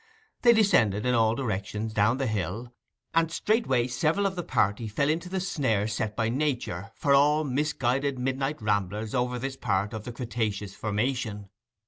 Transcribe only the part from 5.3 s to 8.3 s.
snare set by Nature for all misguided